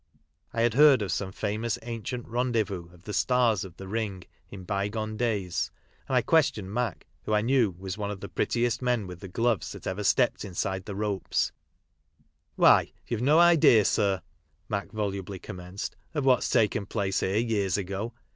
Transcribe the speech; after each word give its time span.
I 0.51 0.63
had 0.63 0.73
heard 0.73 1.03
of 1.03 1.11
some 1.11 1.31
famous 1.31 1.77
ancient 1.83 2.27
rendezvous 2.27 2.91
of 2.91 3.03
the 3.03 3.13
stars 3.13 3.63
of 3.63 3.77
the 3.77 3.87
Ring 3.87 4.23
in 4.49 4.63
bye 4.63 4.87
gone 4.87 5.15
days, 5.15 5.69
and 6.09 6.15
I 6.15 6.23
questioned 6.23 6.73
Mac, 6.73 7.05
who 7.25 7.33
I 7.35 7.41
knew 7.41 7.75
was 7.77 7.99
one 7.99 8.09
of 8.09 8.19
the 8.19 8.27
prettiest 8.27 8.81
men 8.81 9.05
with 9.05 9.19
the 9.19 9.27
gloves 9.27 9.73
that 9.73 9.85
ever 9.85 10.03
stepped 10.03 10.43
inside 10.43 10.85
the 10.85 10.95
ropes 10.95 11.51
"Why, 12.55 12.93
you've 13.07 13.21
no 13.21 13.37
idea, 13.37 13.85
sir," 13.85 14.23
Mac 14.67 14.89
volubly 14.91 15.37
com 15.37 15.57
menced, 15.57 15.91
"of 16.15 16.25
what's 16.25 16.49
taken 16.49 16.87
place 16.87 17.19
here 17.19 17.35
years 17.37 17.77
a*o. 17.77 18.11